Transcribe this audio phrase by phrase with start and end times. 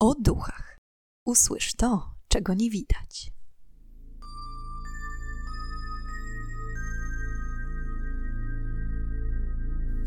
[0.00, 0.78] o duchach.
[1.24, 3.32] Usłysz to, czego nie widać.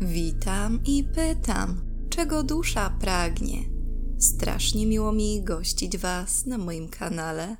[0.00, 3.64] Witam i pytam, czego dusza pragnie.
[4.18, 7.56] Strasznie miło mi gościć Was na moim kanale.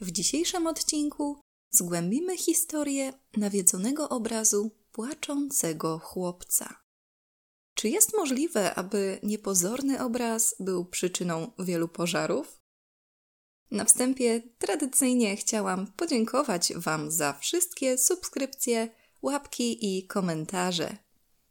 [0.00, 6.81] W dzisiejszym odcinku zgłębimy historię nawiedzonego obrazu płaczącego chłopca.
[7.82, 12.60] Czy jest możliwe, aby niepozorny obraz był przyczyną wielu pożarów?
[13.70, 18.88] Na wstępie tradycyjnie chciałam podziękować Wam za wszystkie subskrypcje,
[19.22, 20.96] łapki i komentarze.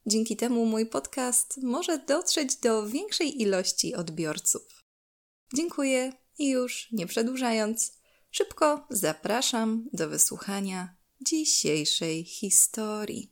[0.06, 4.84] Dzięki temu mój podcast może dotrzeć do większej ilości odbiorców.
[5.54, 7.94] Dziękuję i już nie przedłużając,
[8.32, 13.31] szybko zapraszam do wysłuchania dzisiejszej historii.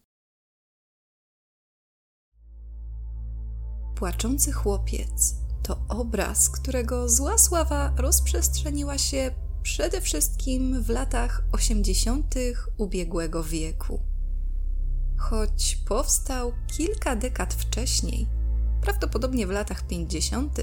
[3.99, 9.31] Płaczący chłopiec to obraz, którego zła sława rozprzestrzeniła się
[9.62, 12.35] przede wszystkim w latach 80.
[12.77, 13.99] ubiegłego wieku.
[15.18, 18.27] Choć powstał kilka dekad wcześniej,
[18.82, 20.60] prawdopodobnie w latach 50.,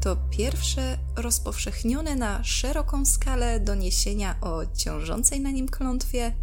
[0.00, 6.34] to pierwsze rozpowszechnione na szeroką skalę doniesienia o ciążącej na nim klątwie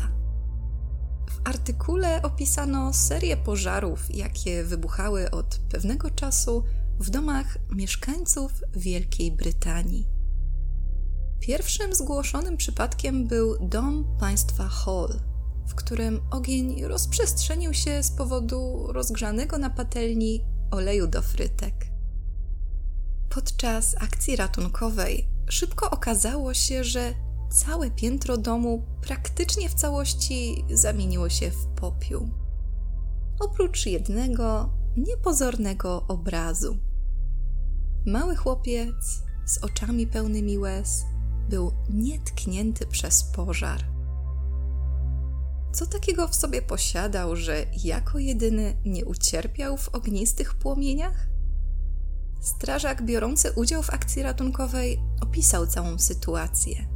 [1.29, 6.63] W artykule opisano serię pożarów, jakie wybuchały od pewnego czasu
[6.99, 10.07] w domach mieszkańców Wielkiej Brytanii.
[11.39, 15.19] Pierwszym zgłoszonym przypadkiem był dom państwa Hall
[15.67, 21.73] w którym ogień rozprzestrzenił się z powodu rozgrzanego na patelni oleju do frytek.
[23.29, 27.13] Podczas akcji ratunkowej szybko okazało się, że
[27.49, 32.29] całe piętro domu praktycznie w całości zamieniło się w popiół.
[33.39, 36.77] Oprócz jednego niepozornego obrazu.
[38.05, 41.05] Mały chłopiec z oczami pełnymi łez
[41.49, 43.96] był nietknięty przez pożar
[45.77, 51.27] co takiego w sobie posiadał, że jako jedyny nie ucierpiał w ognistych płomieniach?
[52.41, 56.87] Strażak biorący udział w akcji ratunkowej opisał całą sytuację.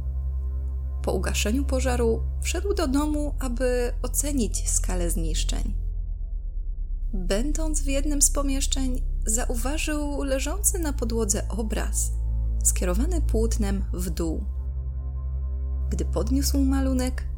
[1.02, 5.74] Po ugaszeniu pożaru wszedł do domu, aby ocenić skalę zniszczeń.
[7.14, 12.10] Będąc w jednym z pomieszczeń, zauważył leżący na podłodze obraz,
[12.64, 14.44] skierowany płótnem w dół.
[15.90, 17.31] Gdy podniósł malunek,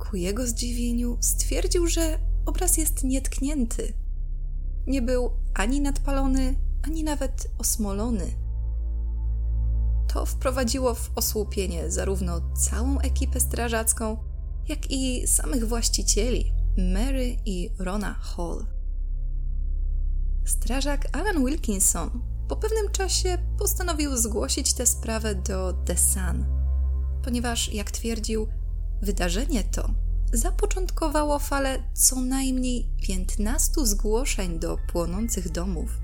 [0.00, 3.92] ku jego zdziwieniu stwierdził, że obraz jest nietknięty.
[4.86, 8.26] Nie był ani nadpalony, ani nawet osmolony.
[10.12, 14.16] To wprowadziło w osłupienie zarówno całą ekipę strażacką,
[14.68, 16.52] jak i samych właścicieli,
[16.94, 18.66] Mary i Rona Hall.
[20.44, 22.10] Strażak Alan Wilkinson
[22.48, 26.44] po pewnym czasie postanowił zgłosić tę sprawę do The Sun,
[27.24, 28.48] ponieważ, jak twierdził,
[29.02, 29.90] Wydarzenie to
[30.32, 35.98] zapoczątkowało falę co najmniej 15 zgłoszeń do płonących domów,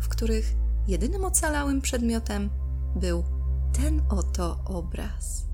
[0.00, 0.54] w których
[0.88, 2.50] jedynym ocalałym przedmiotem
[2.96, 3.24] był
[3.72, 5.44] ten oto obraz.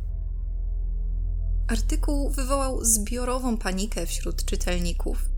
[1.69, 5.29] Artykuł wywołał zbiorową panikę wśród czytelników.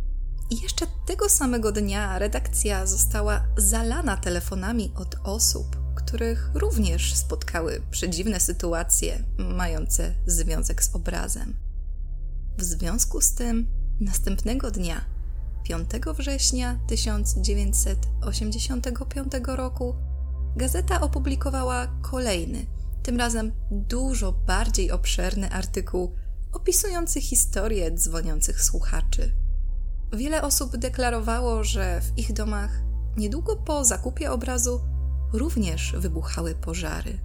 [0.50, 5.81] I jeszcze tego samego dnia redakcja została zalana telefonami od osób,
[6.12, 11.56] których również spotkały przedziwne sytuacje mające związek z obrazem.
[12.58, 13.66] W związku z tym,
[14.00, 15.04] następnego dnia,
[15.64, 19.94] 5 września 1985 roku,
[20.56, 22.66] gazeta opublikowała kolejny,
[23.02, 26.14] tym razem dużo bardziej obszerny artykuł
[26.52, 29.32] opisujący historię dzwoniących słuchaczy.
[30.12, 32.70] Wiele osób deklarowało, że w ich domach
[33.16, 34.91] niedługo po zakupie obrazu
[35.32, 37.18] również wybuchały pożary.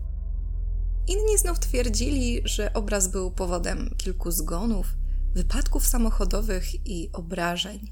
[1.07, 4.87] Inni znów twierdzili, że obraz był powodem kilku zgonów,
[5.33, 7.91] wypadków samochodowych i obrażeń.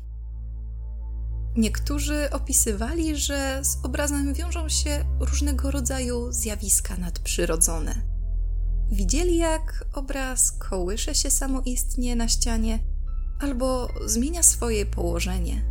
[1.55, 8.01] Niektórzy opisywali, że z obrazem wiążą się różnego rodzaju zjawiska nadprzyrodzone.
[8.91, 12.79] Widzieli, jak obraz kołysze się samoistnie na ścianie
[13.39, 15.65] albo zmienia swoje położenie.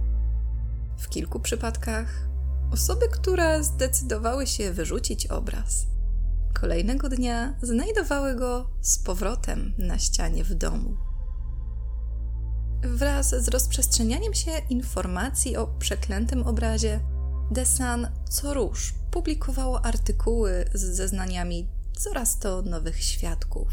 [0.98, 2.28] W kilku przypadkach
[2.72, 5.86] Osoby, które zdecydowały się wyrzucić obraz,
[6.54, 10.96] kolejnego dnia znajdowały go z powrotem na ścianie w domu.
[12.84, 17.00] Wraz z rozprzestrzenianiem się informacji o przeklętym obrazie,
[17.54, 21.68] The Sun co róż publikowało artykuły z zeznaniami
[21.98, 23.68] coraz to nowych świadków.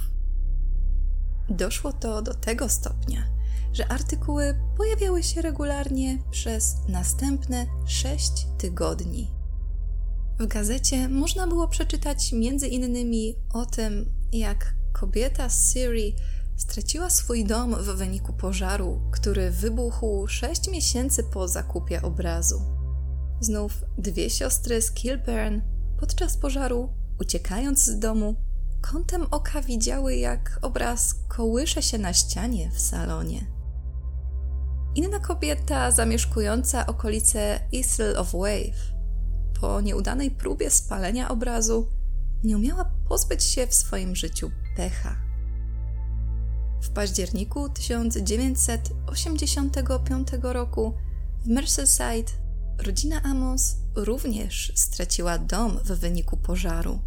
[1.50, 3.24] Doszło to do tego stopnia,
[3.74, 9.32] że artykuły pojawiały się regularnie przez następne sześć tygodni.
[10.40, 16.16] W gazecie można było przeczytać między innymi o tym, jak kobieta z Syrii
[16.58, 22.62] straciła swój dom w wyniku pożaru, który wybuchł sześć miesięcy po zakupie obrazu.
[23.40, 25.62] Znów dwie siostry z Kilburn
[26.00, 26.90] podczas pożaru,
[27.20, 28.36] uciekając z domu,
[28.82, 33.61] kątem oka widziały, jak obraz kołysze się na ścianie w salonie.
[34.96, 38.92] Inna kobieta zamieszkująca okolice Isle of Wave
[39.62, 41.88] po nieudanej próbie spalenia obrazu
[42.44, 45.16] nie umiała pozbyć się w swoim życiu pecha.
[46.82, 50.94] W październiku 1985 roku
[51.44, 52.32] w Merseyside
[52.78, 57.00] rodzina Amos również straciła dom w wyniku pożaru.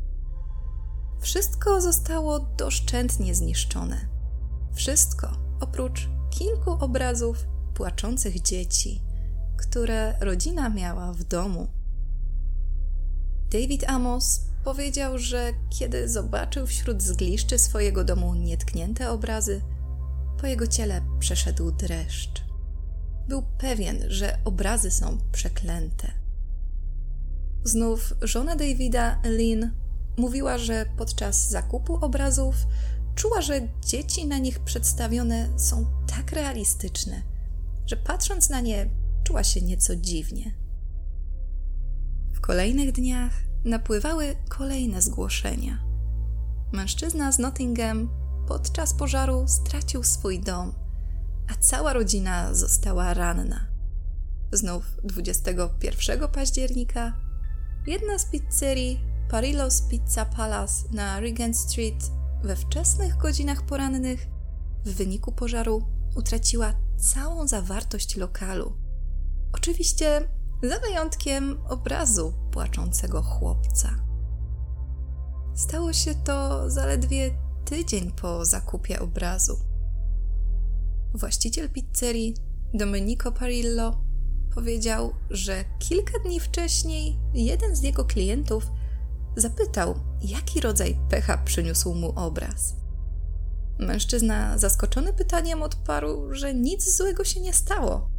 [1.21, 4.09] Wszystko zostało doszczętnie zniszczone.
[4.75, 5.29] Wszystko
[5.61, 9.03] oprócz kilku obrazów płaczących dzieci,
[9.57, 11.69] które rodzina miała w domu.
[13.51, 19.61] David Amos powiedział, że kiedy zobaczył wśród zgliszczy swojego domu nietknięte obrazy,
[20.41, 22.45] po jego ciele przeszedł dreszcz.
[23.29, 26.13] Był pewien, że obrazy są przeklęte.
[27.65, 29.71] Znów żona Davida, Lynn,
[30.17, 32.57] mówiła, że podczas zakupu obrazów
[33.15, 37.23] czuła, że dzieci na nich przedstawione są tak realistyczne,
[37.87, 38.91] że patrząc na nie,
[39.25, 40.55] czuła się nieco dziwnie.
[42.33, 43.33] W kolejnych dniach
[43.65, 45.85] napływały kolejne zgłoszenia.
[46.73, 48.09] Mężczyzna z Nottingham
[48.49, 50.73] podczas pożaru stracił swój dom,
[51.53, 53.67] a cała rodzina została ranna.
[54.53, 57.13] Znów 21 października
[57.87, 59.01] jedna z pizzerii
[59.31, 62.11] Parillos Pizza Palace na Regent Street
[62.45, 64.27] we wczesnych godzinach porannych
[64.85, 65.83] w wyniku pożaru
[66.17, 68.77] utraciła całą zawartość lokalu.
[69.53, 70.29] Oczywiście
[70.63, 73.97] za wyjątkiem obrazu płaczącego chłopca.
[75.55, 77.31] Stało się to zaledwie
[77.65, 79.59] tydzień po zakupie obrazu.
[81.15, 82.35] Właściciel pizzerii,
[82.75, 84.05] Domenico Parillo,
[84.55, 88.71] powiedział, że kilka dni wcześniej jeden z jego klientów
[89.37, 92.84] zapytał, jaki rodzaj pecha przyniósł mu obraz.
[93.79, 98.11] Mężczyzna, zaskoczony pytaniem, odparł, że nic złego się nie stało.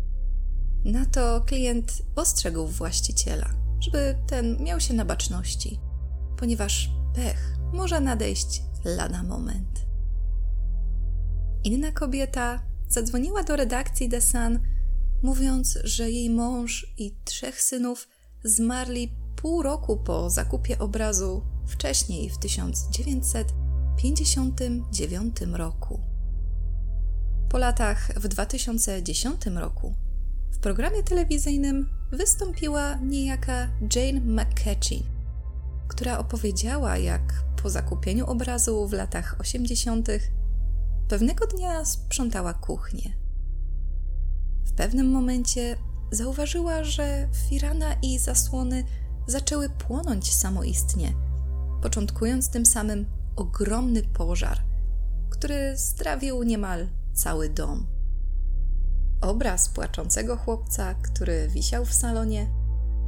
[0.85, 3.49] Na to klient ostrzegł właściciela,
[3.79, 5.79] żeby ten miał się na baczności,
[6.37, 9.85] ponieważ pech może nadejść lada moment.
[11.63, 14.59] Inna kobieta zadzwoniła do redakcji The Sun,
[15.23, 18.07] mówiąc, że jej mąż i trzech synów
[18.43, 22.37] zmarli pół roku po zakupie obrazu wcześniej w
[24.01, 25.99] 1959 roku.
[27.49, 29.93] Po latach w 2010 roku
[30.51, 34.95] w programie telewizyjnym wystąpiła niejaka Jane McCatchy,
[35.87, 37.33] która opowiedziała, jak
[37.63, 40.09] po zakupieniu obrazu w latach 80.
[41.07, 43.17] pewnego dnia sprzątała kuchnię.
[44.65, 45.77] W pewnym momencie
[46.11, 48.83] zauważyła, że firana i zasłony
[49.27, 51.13] zaczęły płonąć samoistnie,
[51.81, 54.59] początkując tym samym ogromny pożar,
[55.29, 57.87] który strawił niemal cały dom.
[59.21, 62.51] Obraz płaczącego chłopca, który wisiał w salonie,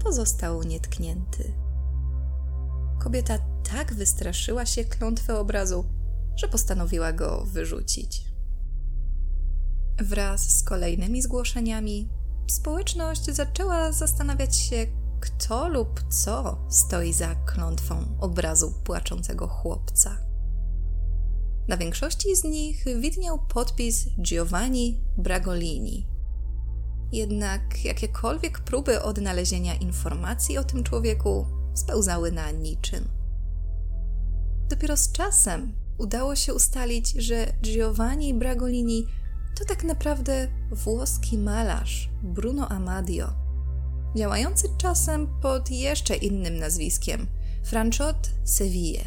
[0.03, 1.53] pozostał nietknięty.
[3.00, 3.38] Kobieta
[3.72, 5.86] tak wystraszyła się klątwy obrazu,
[6.36, 8.25] że postanowiła go wyrzucić.
[9.98, 12.10] Wraz z kolejnymi zgłoszeniami,
[12.48, 14.88] społeczność zaczęła zastanawiać się,
[15.20, 20.18] kto lub co stoi za klątwą obrazu płaczącego chłopca.
[21.68, 26.08] Na większości z nich widniał podpis Giovanni Bragolini.
[27.12, 33.08] Jednak jakiekolwiek próby odnalezienia informacji o tym człowieku spełzały na niczym.
[34.70, 39.06] Dopiero z czasem udało się ustalić, że Giovanni Bragolini
[39.60, 43.47] to tak naprawdę włoski malarz Bruno Amadio,
[44.18, 47.28] działający czasem pod jeszcze innym nazwiskiem
[47.64, 49.04] Franchot Seville.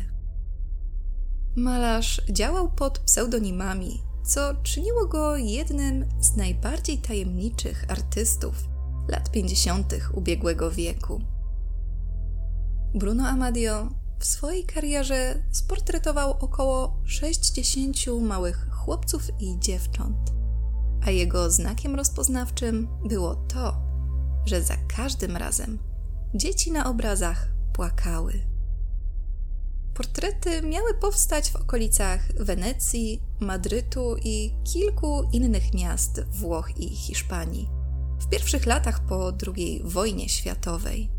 [1.57, 8.55] Malarz działał pod pseudonimami, co czyniło go jednym z najbardziej tajemniczych artystów
[9.09, 9.95] lat 50.
[10.15, 11.21] ubiegłego wieku.
[12.95, 13.89] Bruno Amadio
[14.19, 20.33] w swojej karierze sportretował około 60 małych chłopców i dziewcząt.
[21.07, 23.90] a jego znakiem rozpoznawczym było to,
[24.47, 25.79] że za każdym razem
[26.35, 28.33] dzieci na obrazach płakały.
[29.95, 37.69] Portrety miały powstać w okolicach Wenecji, Madrytu i kilku innych miast Włoch i Hiszpanii
[38.21, 41.11] w pierwszych latach po II wojnie światowej.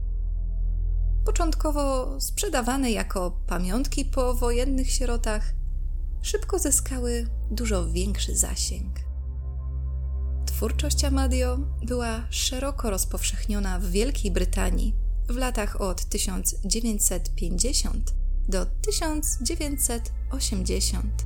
[1.25, 5.53] Początkowo sprzedawane jako pamiątki po wojennych sierotach,
[6.21, 9.10] szybko zyskały dużo większy zasięg.
[10.61, 14.95] Twórczość Amadio była szeroko rozpowszechniona w Wielkiej Brytanii
[15.27, 18.13] w latach od 1950
[18.49, 21.25] do 1980,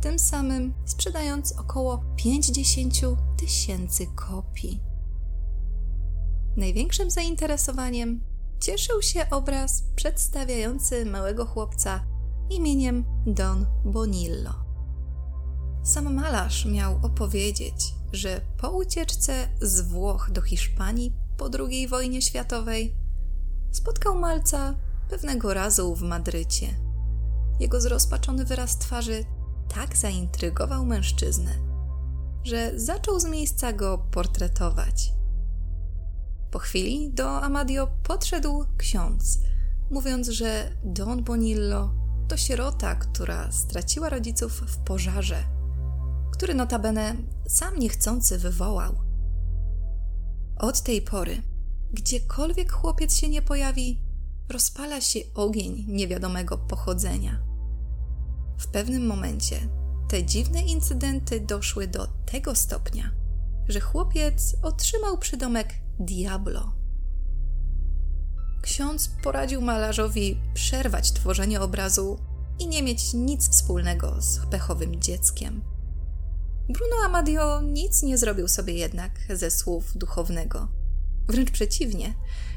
[0.00, 2.94] tym samym sprzedając około 50
[3.36, 4.80] tysięcy kopii.
[6.56, 8.20] Największym zainteresowaniem
[8.60, 12.04] cieszył się obraz przedstawiający małego chłopca
[12.50, 14.67] imieniem Don Bonillo.
[15.82, 22.96] Sam malarz miał opowiedzieć, że po ucieczce z Włoch do Hiszpanii po II wojnie światowej
[23.70, 24.74] spotkał malca
[25.10, 26.66] pewnego razu w Madrycie.
[27.60, 29.24] Jego zrozpaczony wyraz twarzy
[29.74, 31.50] tak zaintrygował mężczyznę,
[32.44, 35.12] że zaczął z miejsca go portretować.
[36.50, 39.38] Po chwili do Amadio podszedł ksiądz,
[39.90, 41.94] mówiąc, że Don Bonillo
[42.28, 45.57] to sierota, która straciła rodziców w pożarze,
[46.38, 47.16] który notabene
[47.48, 48.94] sam niechcący wywołał.
[50.56, 51.42] Od tej pory,
[51.92, 54.02] gdziekolwiek chłopiec się nie pojawi,
[54.48, 57.42] rozpala się ogień niewiadomego pochodzenia.
[58.58, 59.68] W pewnym momencie
[60.08, 63.10] te dziwne incydenty doszły do tego stopnia,
[63.68, 66.72] że chłopiec otrzymał przydomek Diablo.
[68.62, 72.18] Ksiądz poradził malarzowi przerwać tworzenie obrazu
[72.58, 75.77] i nie mieć nic wspólnego z pechowym dzieckiem.
[76.68, 80.68] Bruno Amadio nic nie zrobił sobie jednak ze słów duchownego.
[81.28, 82.14] Wręcz przeciwnie,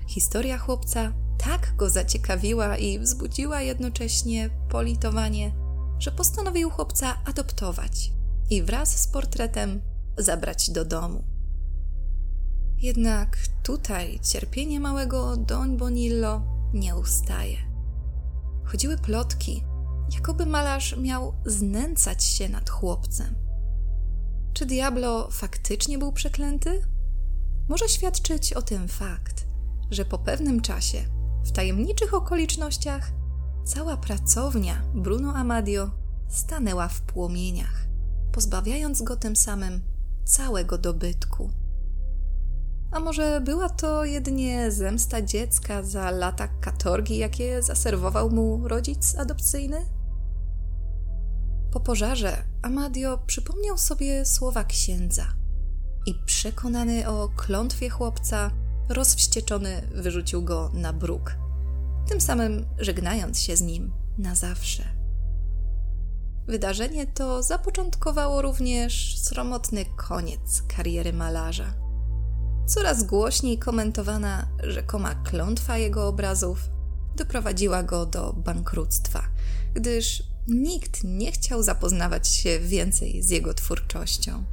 [0.08, 5.52] historia chłopca tak go zaciekawiła i wzbudziła jednocześnie politowanie,
[6.00, 8.12] że postanowił chłopca adoptować
[8.50, 9.82] i wraz z portretem
[10.18, 11.24] zabrać do domu.
[12.78, 16.42] Jednak tutaj cierpienie małego Don Bonillo
[16.74, 17.58] nie ustaje.
[18.64, 19.64] Chodziły plotki,
[20.14, 23.41] jakoby malarz miał znęcać się nad chłopcem.
[24.54, 26.82] Czy Diablo faktycznie był przeklęty?
[27.70, 29.48] Może świadczyć o tym fakt,
[29.92, 31.06] że po pewnym czasie,
[31.44, 33.12] w tajemniczych okolicznościach,
[33.66, 35.92] cała pracownia Bruno Amadio
[36.30, 37.88] stanęła w płomieniach,
[38.32, 39.82] pozbawiając go tym samym
[40.26, 41.50] całego dobytku.
[42.92, 50.01] A może była to jedynie zemsta dziecka za lata katorgi, jakie zaserwował mu rodzic adopcyjny?
[51.72, 55.34] Po pożarze Amadio przypomniał sobie słowa księdza
[56.06, 58.52] i przekonany o klątwie chłopca,
[58.90, 61.36] rozwścieczony wyrzucił go na bruk,
[62.08, 64.84] tym samym żegnając się z nim na zawsze.
[66.48, 71.74] Wydarzenie to zapoczątkowało również sromotny koniec kariery malarza.
[72.66, 76.70] Coraz głośniej komentowana rzekoma klątwa jego obrazów
[77.16, 79.22] doprowadziła go do bankructwa,
[79.74, 84.44] gdyż nikt nie chciał zapoznawać się więcej z jego twórczością.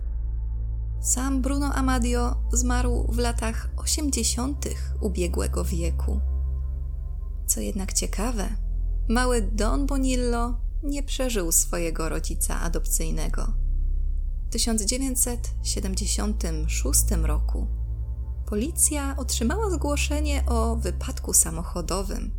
[1.01, 4.69] Sam Bruno Amadio zmarł w latach 80.
[5.01, 6.21] ubiegłego wieku.
[7.47, 8.49] Co jednak ciekawe,
[9.09, 13.53] mały Don Bonillo nie przeżył swojego rodzica adopcyjnego.
[14.49, 17.67] W 1976 roku
[18.47, 22.31] policja otrzymała zgłoszenie o wypadku samochodowym,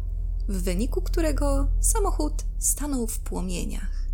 [0.50, 4.08] w wyniku którego samochód stanął w płomieniach.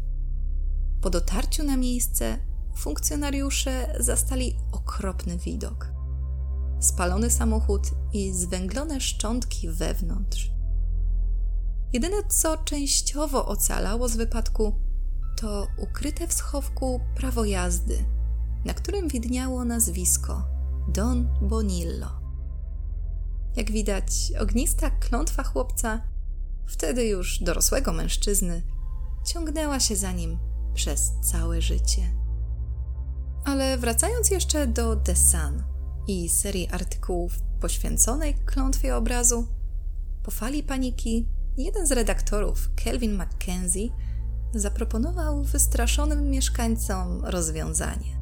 [1.02, 2.38] Po dotarciu na miejsce
[2.76, 5.88] funkcjonariusze zastali okropny widok.
[6.80, 10.52] Spalony samochód i zwęglone szczątki wewnątrz.
[11.94, 14.76] Jedyne, co częściowo ocalało z wypadku,
[15.38, 18.06] to ukryte w schowku prawo jazdy,
[18.66, 20.48] na którym widniało nazwisko
[20.88, 22.22] Don Bonillo.
[23.56, 26.15] Jak widać, ognista klątwa chłopca,
[26.68, 28.62] wtedy już dorosłego mężczyzny,
[29.26, 30.40] ciągnęła się za nim
[30.74, 32.02] przez całe życie.
[33.46, 35.64] Ale wracając jeszcze do The Sun
[36.08, 39.48] i serii artykułów poświęconej klątwie obrazu,
[40.24, 43.90] po fali paniki jeden z redaktorów, Kelvin Mackenzie,
[44.54, 48.20] zaproponował wystraszonym mieszkańcom rozwiązanie.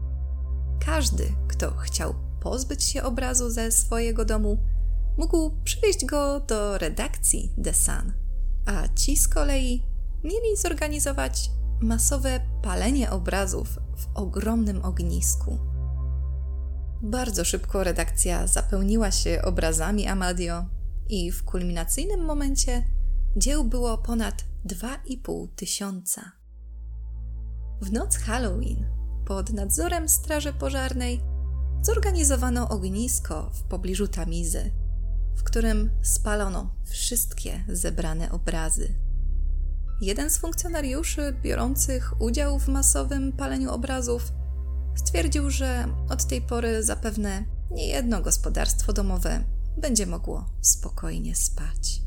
[0.85, 4.57] Każdy, kto chciał pozbyć się obrazu ze swojego domu,
[5.17, 8.13] mógł przywieźć go do redakcji The Sun,
[8.65, 9.83] a ci z kolei
[10.23, 11.51] mieli zorganizować
[11.81, 15.57] masowe palenie obrazów w ogromnym ognisku.
[17.01, 20.65] Bardzo szybko redakcja zapełniła się obrazami Amadio
[21.09, 22.83] i w kulminacyjnym momencie
[23.37, 26.31] dzieł było ponad 2,5 tysiąca.
[27.81, 28.85] W noc Halloween
[29.25, 31.21] pod nadzorem Straży Pożarnej
[31.81, 34.71] zorganizowano ognisko w pobliżu Tamizy,
[35.35, 38.93] w którym spalono wszystkie zebrane obrazy.
[40.01, 44.31] Jeden z funkcjonariuszy biorących udział w masowym paleniu obrazów
[44.95, 49.43] stwierdził, że od tej pory zapewne niejedno gospodarstwo domowe
[49.77, 52.01] będzie mogło spokojnie spać.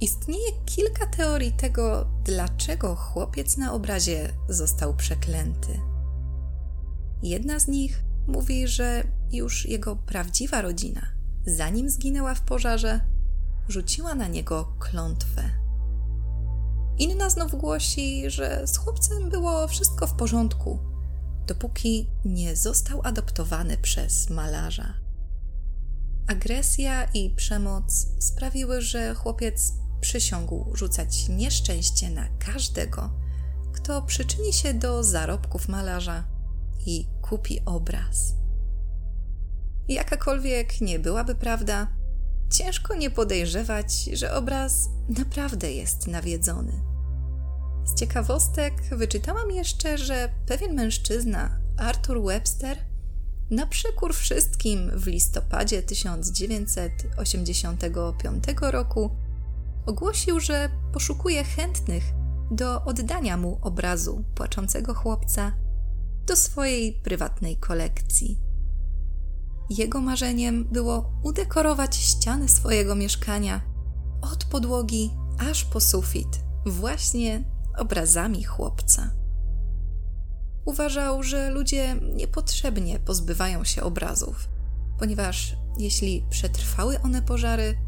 [0.00, 5.80] Istnieje kilka teorii tego, dlaczego chłopiec na obrazie został przeklęty.
[7.22, 11.06] Jedna z nich mówi, że już jego prawdziwa rodzina,
[11.46, 13.00] zanim zginęła w pożarze,
[13.68, 15.50] rzuciła na niego klątwę.
[16.98, 20.78] Inna znów głosi, że z chłopcem było wszystko w porządku,
[21.46, 24.94] dopóki nie został adoptowany przez malarza.
[26.26, 33.10] Agresja i przemoc sprawiły, że chłopiec przysiągł rzucać nieszczęście na każdego,
[33.72, 36.24] kto przyczyni się do zarobków malarza
[36.86, 38.34] i kupi obraz.
[39.88, 41.88] Jakakolwiek nie byłaby prawda,
[42.50, 44.88] ciężko nie podejrzewać, że obraz
[45.18, 46.72] naprawdę jest nawiedzony.
[47.84, 52.78] Z ciekawostek wyczytałam jeszcze, że pewien mężczyzna, Arthur Webster,
[53.50, 59.10] na przekór wszystkim w listopadzie 1985 roku
[59.86, 62.04] ogłosił, że poszukuje chętnych
[62.50, 65.52] do oddania mu obrazu płaczącego chłopca
[66.26, 68.45] do swojej prywatnej kolekcji.
[69.70, 73.60] Jego marzeniem było udekorować ściany swojego mieszkania
[74.22, 75.10] od podłogi
[75.50, 76.28] aż po sufit,
[76.66, 77.44] właśnie
[77.78, 79.10] obrazami chłopca.
[80.64, 84.48] Uważał, że ludzie niepotrzebnie pozbywają się obrazów,
[84.98, 87.78] ponieważ jeśli przetrwały one pożary,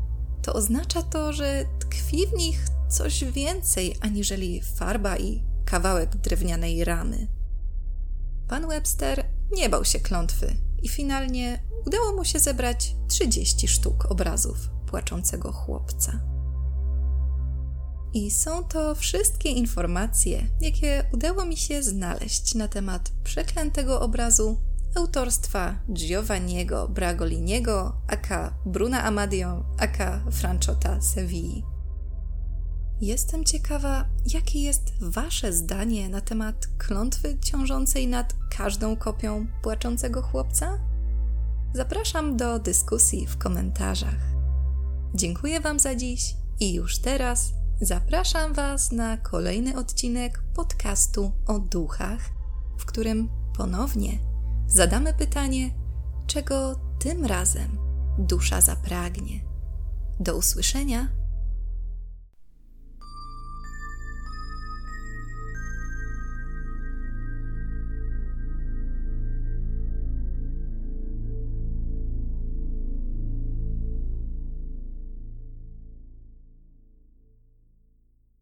[0.42, 7.28] to oznacza to, że tkwi w nich coś więcej aniżeli farba i kawałek drewnianej ramy.
[8.48, 9.24] Pan Webster
[9.56, 16.20] nie bał się klątwy i finalnie udało mu się zebrać 30 sztuk obrazów płaczącego chłopca.
[18.12, 24.60] I są to wszystkie informacje, jakie udało mi się znaleźć na temat przeklętego obrazu
[24.94, 31.64] autorstwa Giovanniego Bragoliniego, aka Bruna Amadio, aka Franchota Sevilli.
[33.00, 40.78] Jestem ciekawa, jakie jest Wasze zdanie na temat klątwy ciążącej nad każdą kopią płaczącego chłopca?
[41.74, 44.20] Zapraszam do dyskusji w komentarzach.
[45.14, 52.20] Dziękuję Wam za dziś i już teraz zapraszam Was na kolejny odcinek podcastu o duchach,
[52.78, 54.18] w którym ponownie
[54.66, 55.70] zadamy pytanie,
[56.26, 57.78] czego tym razem
[58.18, 59.40] dusza zapragnie.
[60.20, 61.08] Do usłyszenia